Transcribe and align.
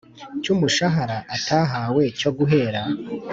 Cy 0.41 0.49
umushahara 0.53 1.17
atahawe 1.35 2.03
cyo 2.19 2.31
guhera 2.37 2.81